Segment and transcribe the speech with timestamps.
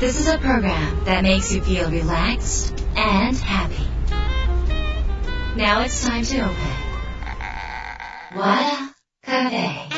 [0.00, 3.86] This is a program that makes you feel relaxed and happy.
[5.56, 6.56] Now it's time to open.
[8.36, 9.88] Wada Cafe.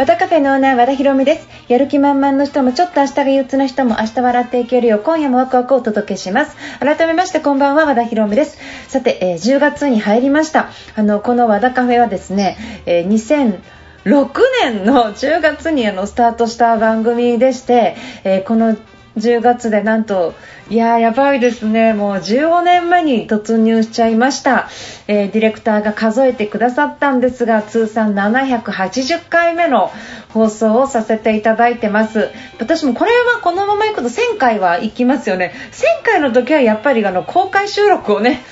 [0.00, 4.97] 和田カフェのオーナー和田博美です やる気満々の人もちょっと明日が憂鬱な人も明日笑っていけるよ。
[4.97, 6.55] う今夜もワクワクをお届けします。
[6.79, 8.59] 改めましてこんばんは和田博美です。
[8.87, 10.69] さて、えー10月に入りました。
[10.95, 13.59] あのこの和田カフェはですね、えー2000
[14.05, 14.29] 6
[14.61, 18.77] 年の10月にあのスタートした番組でして、えーこの
[19.17, 20.33] 10月でなんと
[20.69, 21.93] いやーやばいですね。
[21.93, 24.69] もう15年目に突入しちゃいました、
[25.07, 29.91] えーディレクターが数えてくださったんですが通算780回目の
[30.29, 32.29] 放送をさせていただいてます。
[32.59, 35.53] 私もこれはこのまま行くと1000回は行きますよね。
[35.71, 38.43] 1000回の時はやっぱりあの公開収録をね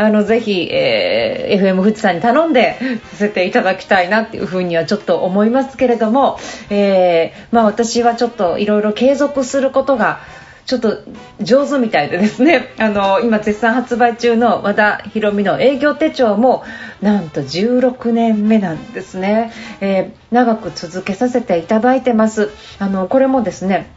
[0.00, 2.78] あのぜひ、えー FM 富士さんに頼んで
[3.10, 6.38] させていただきたいなっていうふうにはちょっと思いますけれども、
[6.70, 10.20] えーまあ、私はちょっといろいろ継続することが
[10.64, 10.98] ちょっと
[11.40, 16.64] 上手みたいでですね あの今絶賛発売中の和田博美の営業手帳も
[17.02, 22.50] なんと16年目なんですね、えー長く続けさせていただいてます。
[22.78, 23.88] あのこれもですね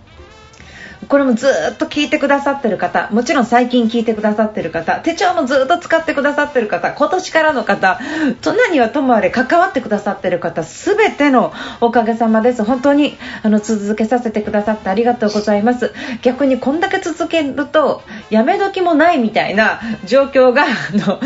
[1.07, 7.99] これもずっと聞いてくださってる方もちろん最近聞いてくださってる方手帳もずっと使ってくださってる方今年からの方
[8.41, 12.63] と何はともあれ関わってくださってる方全てのおかげさまです。
[12.63, 15.93] 本当にあの続けさせてくださってありがとうございます。
[16.21, 21.19] 逆にこんだけ続けるとやめ時もないみたいな状況があの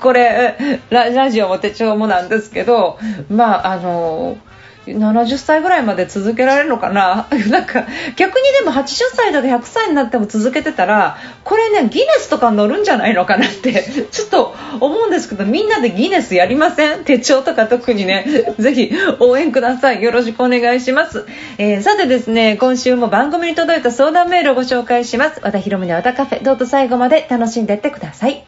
[0.00, 4.38] これララジオも手帳もなんですけどまああの
[4.86, 7.26] 70歳ぐらいまで続けられるのかな？
[7.50, 17.04] なんか逆にでも80歳とか100歳になっても続けてたらこれねギネスとか乗るんじゃないのかなって ちょっと思うんですけどみんなでギネスやりません？
[17.04, 18.26] 手帳とか特にね。
[18.58, 20.02] ぜひ応援ください。
[20.02, 21.24] よろしくお願いします、
[21.58, 25.40] えーさてですね今週も番組に届いた相談メールをご紹介します。
[25.42, 26.42] 和田博美の和田カフェ。
[26.42, 28.44] どうぞ最後まで楽しんでってください。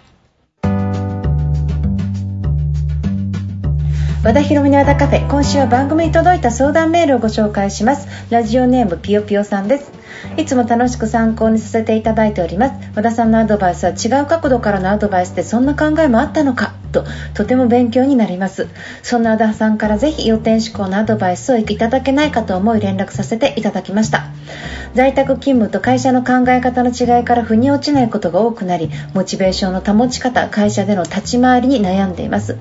[4.27, 8.09] 和田博美の和田カフェ今週は番組に届いた相談メールをご紹介します。
[8.29, 9.93] ラジオネームピヨピヨさんです。
[10.37, 12.91] いつも楽しく参考にさせていただいております。
[12.97, 16.73] 和田さんのアドバイスは違う角度からのアドバイスでそんな考えもあったのか。
[16.93, 17.05] と
[17.35, 18.69] とても勉強になります。
[19.03, 24.27] そんな和田さんからぜひ予定志向のアドバイスをいただけないかと思い連絡させていただきました。
[24.95, 32.57] 在宅勤務と会社の考え方の違いから腑に落ちないことが多くなりモチベーションの保ち方会社での立ち回りに悩んでいます。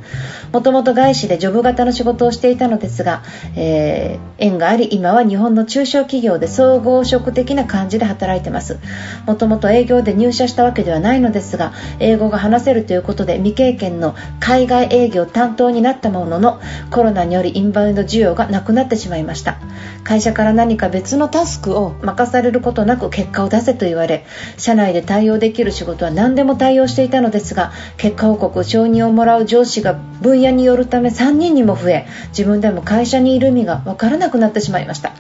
[0.52, 3.24] もともと外資でジョブ型の仕事をしていたのですが、
[3.56, 8.80] えー縁があり今は日本の中小企業で総合職的な感じで働いてます。
[9.26, 16.62] もともと営業で入社したわけではないのですが英語が話せるということで未経験の海外営業担当になったものの
[16.92, 19.58] コロナによりインバウンド需要がなくなってしまいました。
[20.06, 24.26] 会社から何か別のタスクを任されることなく結果を出せと言われ
[24.58, 35.14] 社内で対応できる仕事は何でも対応していたのですが結果報告承認をもらう上司が分野によるため3人にも増え自分でも会社にいる意味が分からなくなってしまいました。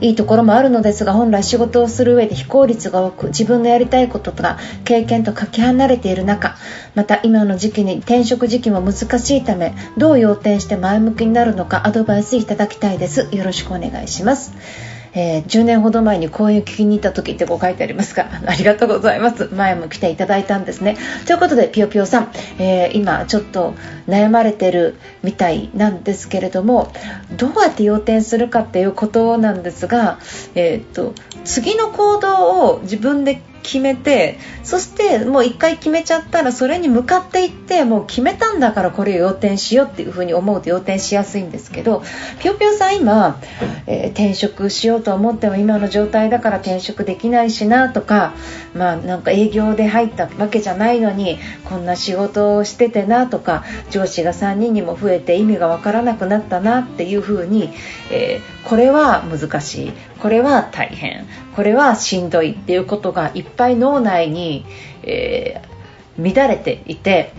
[0.00, 6.56] いいところもあるのですが本来仕事をする上で非効率が多く自分のやりたいこととか経験とかけ離れている中
[6.94, 13.28] また今の時期に転職時期も難しいためどう要点して前向きになるのかアドバイスいただきたいです。
[13.32, 14.93] よろしくお願いします。
[15.14, 19.48] えー10年ほど前にこういう聞きに行った時ってこう書いてありますが ありがとうございます。
[19.52, 20.96] 前も来ていただいたんですね。
[21.26, 23.74] ということでぴよぴよさん、えー今ちょっと
[24.08, 26.92] 悩まれてるみたいなんですけれども
[27.36, 30.18] どうやって要点するかっていうことなんですが、
[30.54, 31.14] えー、と
[31.44, 42.02] 次の行動を自分で決めてそしてもう一回決めちゃったらそれに向かっていってもう決めたんだからこれを要点しようっていう風に思うと要点しやすいんですけど
[42.40, 43.40] ぴよぴよさん今、
[43.86, 48.34] えー転職しようと思っても今の状態だから転職できないしなとか
[48.74, 57.70] まあなんか営業で入ったわけじゃないのにこんな仕事をしててなとか上司が3人にも増えて意味がわからなくなったなっていう風に、
[58.10, 59.92] えーこれは難しい。
[60.18, 61.26] これは大変。
[61.54, 64.64] これはしんどいっていうことがいっぱい脳内に、
[65.02, 65.74] えー
[66.18, 67.32] 乱れていて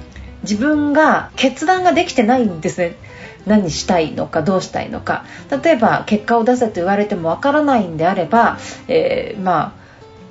[0.43, 2.95] 自分が決断ができてないんですね。
[3.45, 5.23] 何したいのかどうしたいのか。
[5.63, 8.57] 例えば結果を出せと言われてもわからないんであれば、
[8.87, 9.74] えーまあ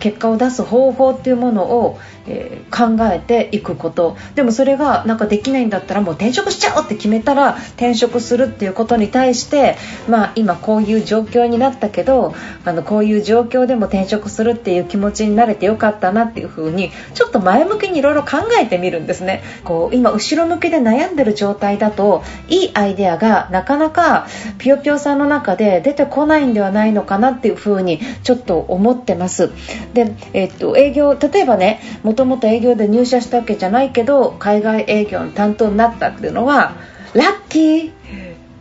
[0.05, 4.19] 結果を出す方法っていうものを、えー、考えていくこと。
[4.35, 12.35] でもそれがなんかできないんだったらもう転職しちゃおうって決めたら転職するっていうことに対して、まあ、今こういう状況になったけど
[12.67, 19.43] あのこういう状況でも転職するっていう気持ちになれてよかったなっていう風にちょっと前向きにいろいろ考えてみるんですね。
[19.65, 24.27] こう今後ろ向きで悩んでる状態だといいアイデアがなかなか
[24.59, 29.51] ぴよぴよさんの中で出てこないんではないのかなっていう風にちょっと思ってます。
[29.95, 36.75] で、えっと、営業例えばねもともと営業で入社したわけじゃないけど海外営業の担当になったっていうのは
[37.15, 37.93] ラッキー、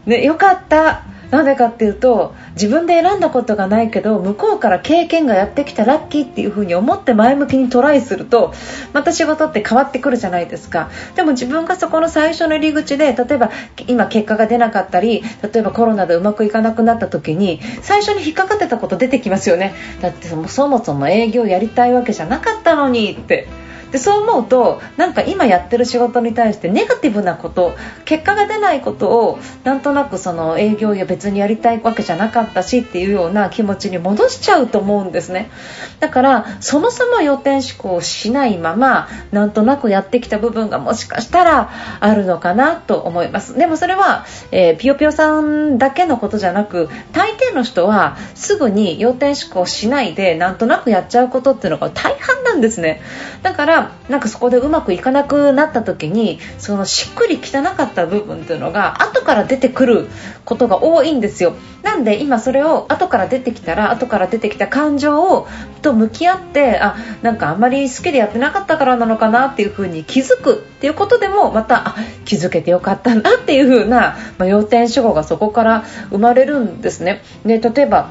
[0.06, 1.13] ね、よかった。
[1.34, 8.54] なんでかっていうと自分で選んだことがないけど向こうから経験がやってきたラッキーっていう風に思って前向きにトライすると
[8.94, 10.92] また仕事って変わってくるじゃないですか。
[11.16, 13.50] でも自分がそこの最初の入り口で例えば
[13.88, 19.74] 今結果が出なかったり例えばコロナでうまくいかなくなった時に最初に引っかかってたこと出てきますよね。
[20.02, 23.63] だってそもそも営業やりたいわけじゃなかったのにって。
[23.94, 27.76] でそう思うとなんか今やってる仕事に対してネガティブなこと
[28.06, 35.52] 結果が出ないことをなんとなくその営業や別にやりたいわけじゃなかったしっていうような気持ちに戻しちゃうと思うんですね。
[36.00, 41.70] だからそもそも予定思考をしないままなんとなくやってきた部分がもしかしたら
[42.00, 43.56] あるのかなと思います。
[43.56, 53.02] でもそれは、えー、ピヨピヨさんだけのことじゃなく大抵の人はすぐに要点思考しないでなんとなくやっちゃうことっていうのが大半なんですね。
[53.44, 60.08] だからなんかそこでうまくいかなくなった時にそのしっくりきてなかった部分っていうのが後から出てくる
[60.46, 65.48] ことが多いんですよなんで今それを後から出てきたら後から出てきた感情を
[65.82, 71.96] と向き合ってあなんかあんまり好きでやってなかったからなのかなっていう風に気づくっていうことでもまたあ
[72.26, 77.22] 気づけてよかったなっていう風な、まあ、要点主語がそこから生まれるんですね。
[77.46, 78.10] で例えば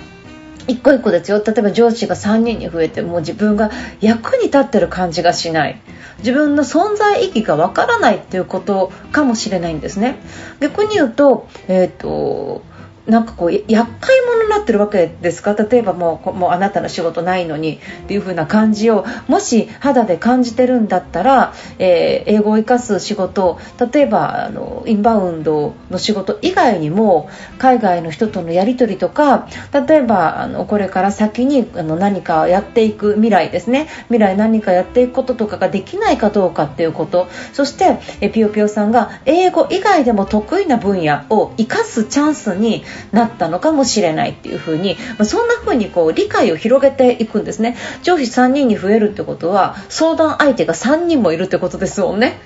[0.69, 1.43] 一個一個ですよ。
[1.44, 3.70] 例えば上司が3人に増えても自分が
[4.00, 5.81] 役に立ってる感じがしない。
[6.19, 10.17] 自分の存在意義がわからないっていうことかもしれないんですね。
[10.61, 12.62] 逆に言うと,、えーと
[13.06, 13.66] なんかこう厄
[14.00, 15.54] 介者になってるわけですか？
[15.54, 23.58] 例えばもうもうあなたの仕事ないのにっていう風な感じをもし肌で感じてるんだったら、えー、英語を生かす仕事
[23.93, 27.28] 例えばあのインバウンドの仕事以外にも
[27.58, 33.88] 海外の人とのやり取りとか例えばあのこれから先にあの何かやっていく未来ですね。
[34.04, 37.26] 未来何かやっていくこととかができないかどうかっていうこと。
[37.52, 47.77] そしてえピヨピヨさんが英語以外でも得意な分野を生かすチャンスになったのかもしれないっていう風に、まあ、そんな風にこう理解を広げていくんですね。
[48.03, 52.39] 上司3人に増えるってことは相談相手が3人もいるってことですもんね。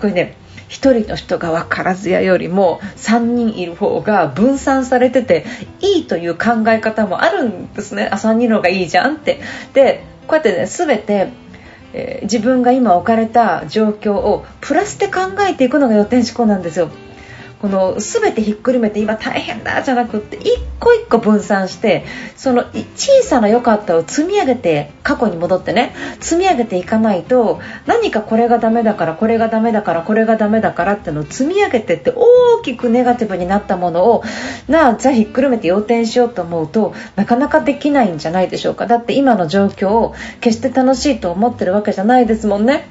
[0.00, 0.36] これね
[0.68, 5.46] 1人の人が分からずやよりも3人いる方が分散されてて
[5.80, 8.08] いいという考え方もあるんですね。
[8.10, 9.40] あ3人の方がいいじゃんって。
[9.74, 11.28] でこうやってね全て
[11.92, 16.90] えー、自分が今置かれた状況をプラスで考えていくのが予定思考なんですよ。
[17.60, 22.04] この全てひっくるめて今大変だじゃなくって一個一個分散して
[22.36, 22.64] その
[22.94, 34.22] 小さな良かったを積み上げて過去に戻ってね積み上げていかないと何かこれがダメだからこれがダメだからこれがダメだからってのを積み上げてって大きくネガティブになったものを
[34.68, 42.86] なあじゃあひっくるめて要点しようと思うとなかなかできないんじゃないでしょうかだって今の状況を決して楽しいと思ってるわけじゃないですもんね。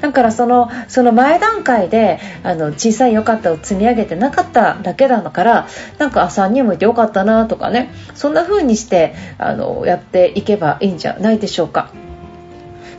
[0.00, 5.68] だからそのその前段階であの小さい良かったを積み上げてなかっただけなのから
[5.98, 11.90] なんか3人もいてよかったなとかねそんな風にしてあのやっていけばいいんじゃないでしょうか。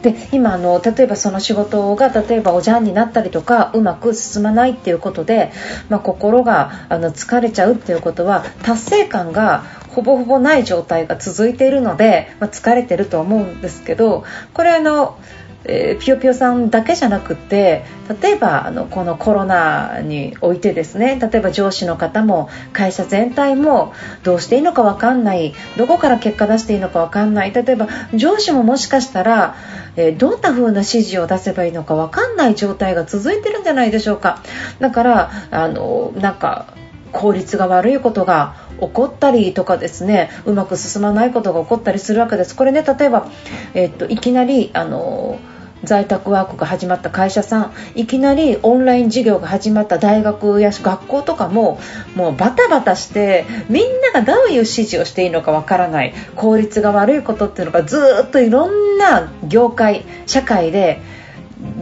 [0.01, 5.52] で今あの例えばその仕事が例えばおじゃんになったりとかうまく進まないっていうことで、
[5.90, 14.23] まあ、心があの疲れちゃうっていうことは達成感がほぼほぼない状態が続いているので、まあ、疲れてると思うんですけど
[14.54, 15.19] これあの
[15.65, 17.83] えー、ぴよぴよさんだけじゃなくて
[18.21, 29.56] 例えばあのこのコロナにおいてですね例えば上司の方も会社全体もどうしていいのか分かんないどこから結果出していいのか分かんない例えば上司ももしかしたら、
[29.95, 34.41] えー、どんな風な指示を出せばいいのか分かんない状態が続いてるんじゃないでしょうか。
[34.80, 36.73] だからあのなんか
[37.11, 42.56] 効率が悪いことが起こったりとかですねうまく進まないことが起こったりするわけです。
[42.56, 43.27] これね例えば、
[43.73, 45.39] えっといきなりあの
[45.83, 51.80] 在宅ワークが始まった会社さんいきなりオンライン授業が始まった大学や学校とかも
[52.15, 61.01] もうバタバタしてみんながどういう指示をしていいのかわからない効率が悪いことっていうのがずっといろんな業界社会で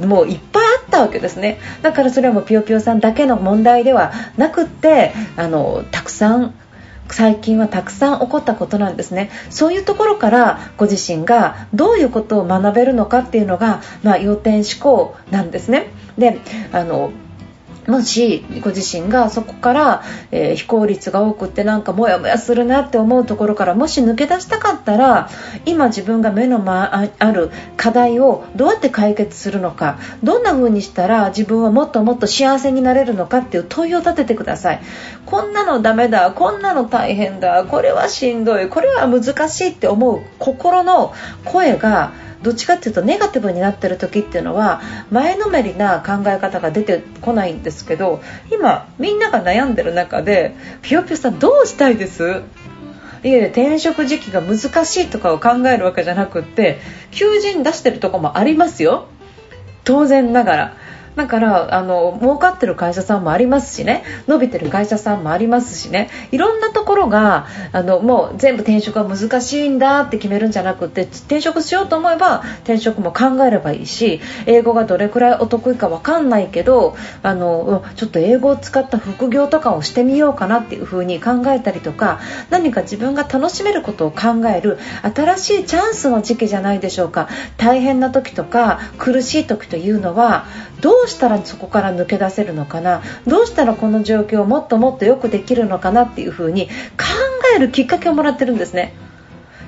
[0.05, 1.59] もういっぱいあったわけですね。
[1.81, 6.53] だからそれはもうぴよぴよさんだけの問題ではなくってあのたくさん
[7.11, 9.31] 最近はたくさん起こったことなんですね。
[9.49, 15.91] そういうところからご自身がどういうことを学べるのかっていうのが、まあ、要点思考なんですね。
[16.17, 16.39] で
[16.71, 17.11] あの
[17.89, 25.29] もしご自身がそこから、えー、非効率が多くってなんかモヤモヤするなって思うところからもし抜け出したかったら
[25.65, 34.81] 今自分が目の前ある課題をどうやって解決するのかどんな風にしたら自分はもっともっと幸せになれるのかっていう問いを立ててください。
[35.25, 41.13] こんなのダメだこんなの大変だこれはしんどいこれは難しいって思う心の
[41.45, 44.81] 声がどっちかっていうとネガティブになってる時っていうのは
[45.11, 48.21] 前のめりな考え方が出てこないんですですけど
[48.51, 52.43] 今みんなが悩んでる中でぴよぴよさんどうしたいです？
[53.23, 56.79] いやいや転職時期が難しいとかを考えるわけじゃなくって
[57.11, 59.07] 求人出してるとこもありますよ。
[59.83, 60.77] 当然ながら。
[61.19, 64.05] だからあの儲かってる会社さんもありますしね。
[64.27, 66.09] 伸びてる会社さんもありますしね。
[66.31, 84.77] いろんなところがあのもう全部転職は難しいんだって決めるんじゃなくて転職しようと思えば転職も考えればいいし英語がどれくらいお得意か分かんないけどあのちょっと英語を使った副業とかをしてみようかなっていう風に考えたりとか何か自分が楽しめることを考える
[85.13, 87.27] 新しいチャンスの時期じゃないでしょうか。
[87.57, 90.45] 大変な時とか苦しい時というのは
[90.79, 93.01] どうしたらそこから抜け出せるのかな？
[93.27, 96.71] どうしたらこの状況をもっともっとよくできるのかなっていう風に考
[97.55, 98.93] えるきっかけをもらってるんですね。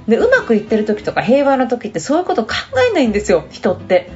[0.07, 2.53] でうまくいってる時とか平和な時ってそういうこと考
[2.89, 4.09] えないんですよ人って。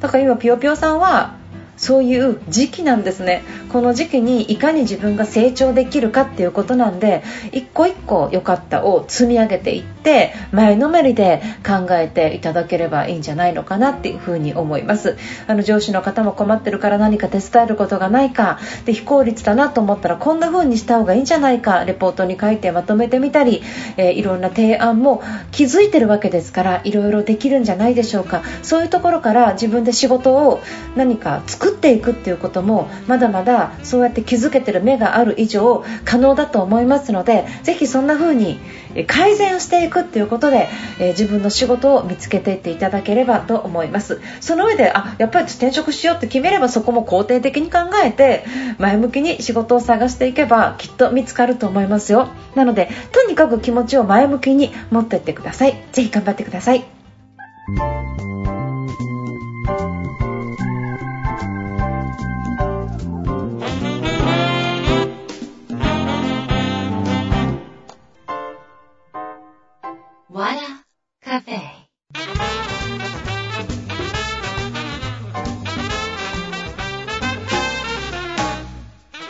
[0.00, 1.34] だから今ぴよぴよさんは
[1.76, 3.42] そういう時期なんですね。
[3.70, 15.16] この時期にいかに自分が成長できるかっていうことなんで一個一個良かったを積み上げていって前のめりで考えていただければいいんじゃないのかなっていうふうに思います。
[15.46, 23.62] あの上司の方も困ってるから何か手伝えることがないかで非効率だなと思ったらこんな風にした方がいいんじゃないかレポートに書いてまとめてみたり、
[23.96, 28.42] えー、いろんな提案も気づいてるわけですからいろいろできるんじゃないでしょうか。
[28.62, 30.60] そういうところから自分で仕事を
[30.96, 38.58] 何か作っていくっていうこともまだまだそうやって気づけてる目がある以上可能だと思いますのでぜひそんな風に
[39.04, 40.68] 改善していくっていうことで、
[40.98, 44.20] えー、自分の仕事を見つけていっていただければと思います。
[44.40, 48.44] その上であやっぱり転職しようって決めればそこも肯定的に考えて
[48.78, 52.28] 前向きに仕事を探していけばきっと見つかると思いますよ。
[52.54, 55.82] なのでとにかく気持ちを前向きに持っていってください。
[55.92, 56.84] ぜひ頑張ってください。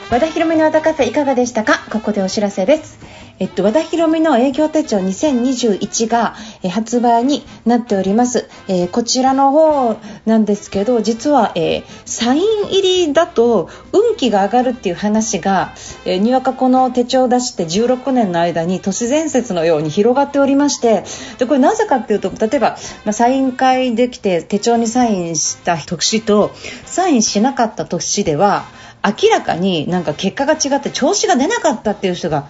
[0.09, 1.81] 和田博美の和田カフェいかがでしたか？
[1.91, 2.99] ここでお知らせです。
[3.39, 15.75] えっと、和田博美の営業手帳2021が、え発売になっております、えー、こちらの方なんですけど実は、えー、サイン入りだと運気が上がるっていう話が、
[16.05, 21.05] えー、にわかこの手帳を出して16年の間に都市伝説のように広がっておりまして
[21.39, 26.53] でこれなぜかっていうと例えば、まあ、サイン会できて手帳にサインした年と
[26.85, 28.65] サインしなかった年では
[29.05, 32.49] 明らかになんか結果が違って調子が出なかったっていう人が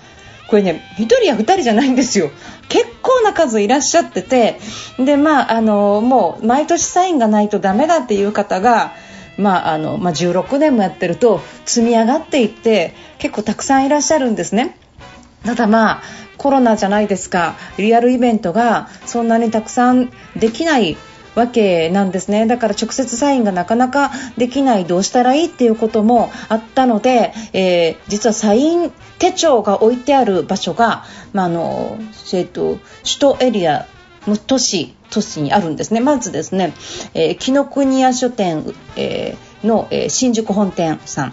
[0.48, 2.30] これね1人や2人じゃないんですよ。
[2.68, 4.58] 結構な数いらっしゃってて。
[4.98, 8.92] でまああのもう毎年サインがないとダメだっていう方が
[9.38, 14.78] まああのまあ、16年もやってると積み上がっていって結構たくさんいらっしゃるんですね。
[15.44, 16.02] ただまあ
[16.38, 17.54] コロナじゃないですか。
[17.76, 20.96] リアルイベントがそんなにたくさんできない
[21.36, 22.46] わけなんですね。
[22.46, 31.98] だから直接サインがなかなかできないどうしたらいいっていうこともあったので、えー、実はサイン手帳が置いてある場所が、まあの
[32.32, 33.86] えーと、首都エリア
[34.26, 36.00] の都市都市にあるんですね。
[36.00, 36.74] まずですね、
[37.14, 41.32] えー、紀ノ国屋書店、えー、の、えー、新宿本店さん。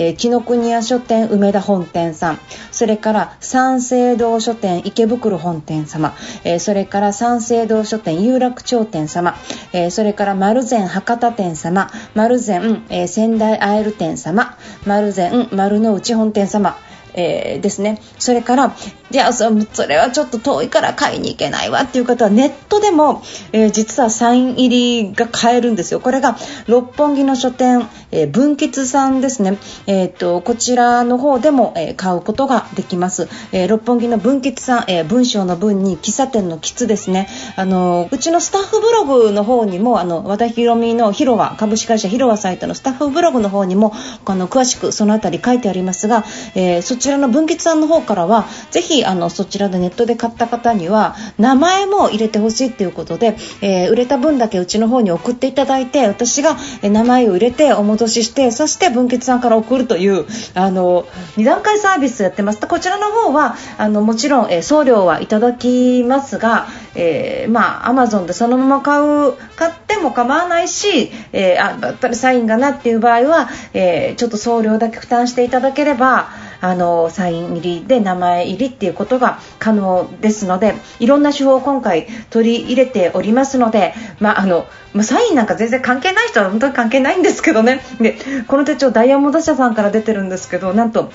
[0.00, 2.38] えー、紀ノ国屋書店梅田本店さん。
[2.72, 9.36] それから三省堂書店池袋本店様、えー、それから三省堂書店有楽町店様、
[9.74, 11.90] えー、それから丸善博多店様。
[12.14, 14.56] 丸善、え仙台アイル店様。
[14.86, 16.78] 丸善丸の内本店様。
[17.12, 18.00] えー、ですね。
[18.18, 18.74] それから
[19.10, 19.50] じゃあそ
[19.88, 26.00] れはちょっと遠いから買いに行けないわっていう方はネットでも、えー、実はサイン入りが買えるんですよ。
[26.00, 26.36] これが
[26.68, 37.28] 六本木の書店、えー、文吉さんですね、えーと、こちらの方でも、え買うことができます、え六本木の文吉さん、え文章の文に喫茶店の吉ですね。
[37.56, 43.92] あのうちのスタッフブログの方にもあの和田博美の広和株式会社広和サイトのスタッフブログの方にも
[44.24, 46.24] あの詳しくそのあたり書いてありますが、
[46.54, 61.04] えそちらの文吉さんの方からはぜひあのそちらでネットで買った方には名前も入れてほしいっていうことで、えー、売れた分だけうちの方に送っていただいて私が名前を入れてお戻ししてそして分血さんから送るというあの
[61.36, 62.60] 2段階サービスやってます。
[62.66, 76.28] こちらの方はあのもちろん、え、送料はいただきますが、えー、まあアマゾンでそのまま買う買っても構わないし、えー、あだったらサインがなっていう場合は、えー、ちょっと送料だけ負担していただければ
[76.60, 87.80] あのサイン入りで名前入りっていうことが可能ですのでいろんな手法を今回取り入れておりますので、まああのま、サインなんか全然関係ない人は本当に関係ないんですけどね。
[88.00, 91.10] でこの手帳ダイヤモンド社さんから出てるんですけどなんと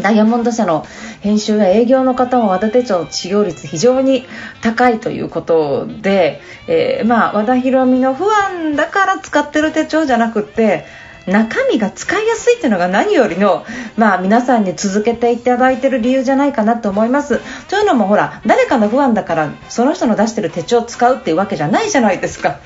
[0.00, 0.86] ダイヤモンド社の
[1.20, 4.24] 編集や営業の方も和田手帳の使用率非常に
[4.62, 10.86] 高いということで、えー、まあ、和田博美の不安だから使ってる手帳じゃなくて
[11.26, 13.64] 中身が使いやすいっていうのが何よりの、
[13.96, 17.40] まあ、皆さんに続けていただいてる理由じゃないかなと思います。
[17.68, 22.58] というのもほら誰かの不安だからその人の出してる手帳を使うっていうわけじゃないじゃないですか。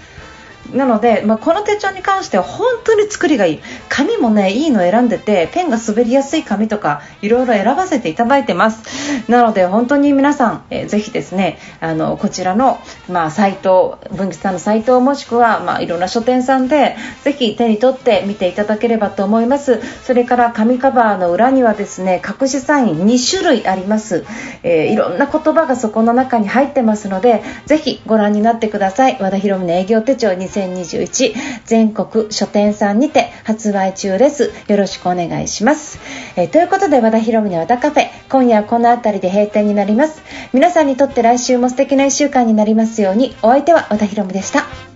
[0.73, 3.61] なので、まあ、この手帳に関しては本当に作りがいい。
[3.89, 9.31] 紙もねいいの選んでてペンが滑りやすい紙とかいろいろ選ばせていただいてます。
[9.31, 19.81] なので本当に皆さん、えー、ぜひですねあのこちらの、まあ、サイト文吉さんのサイトもしくは、まあ、いろんな書店さんでぜひ手に取って見ていただければと思います。
[20.05, 24.25] それから紙カバーの裏にはですね隠しサイン2種類あります、
[24.63, 29.17] えー、いろんな言葉がそこの中に入ってますのでぜひご覧になってください。
[29.21, 31.35] 和田博美の営業手帳2021
[31.65, 34.53] 全国書店さんにて発売中です。
[34.69, 35.99] よろしくお願いします。
[36.37, 40.23] えー、ということで和田博美の和田カフェ、今夜はこの辺りで閉店になります。
[40.53, 44.96] 皆さんにとって来週も素敵な1週間になりますように、お相手は和田博美でした。